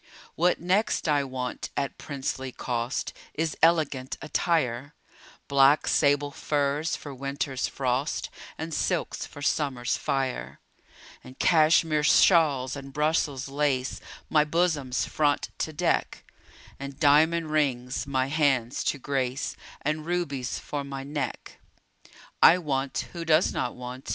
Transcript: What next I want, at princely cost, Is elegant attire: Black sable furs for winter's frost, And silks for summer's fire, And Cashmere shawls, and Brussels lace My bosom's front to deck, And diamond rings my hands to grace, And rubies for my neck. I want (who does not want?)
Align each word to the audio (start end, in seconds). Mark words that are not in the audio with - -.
What 0.33 0.59
next 0.59 1.07
I 1.07 1.23
want, 1.23 1.69
at 1.77 1.99
princely 1.99 2.51
cost, 2.51 3.13
Is 3.35 3.55
elegant 3.61 4.17
attire: 4.19 4.95
Black 5.47 5.85
sable 5.85 6.31
furs 6.31 6.95
for 6.95 7.13
winter's 7.13 7.67
frost, 7.67 8.31
And 8.57 8.73
silks 8.73 9.27
for 9.27 9.43
summer's 9.43 9.97
fire, 9.97 10.59
And 11.23 11.37
Cashmere 11.37 12.01
shawls, 12.01 12.75
and 12.75 12.91
Brussels 12.91 13.47
lace 13.47 14.01
My 14.27 14.43
bosom's 14.43 15.05
front 15.05 15.49
to 15.59 15.71
deck, 15.71 16.23
And 16.79 16.99
diamond 16.99 17.51
rings 17.51 18.07
my 18.07 18.25
hands 18.25 18.83
to 18.85 18.97
grace, 18.97 19.55
And 19.83 20.03
rubies 20.07 20.57
for 20.57 20.83
my 20.83 21.03
neck. 21.03 21.59
I 22.41 22.57
want 22.57 23.05
(who 23.13 23.23
does 23.23 23.53
not 23.53 23.75
want?) 23.75 24.09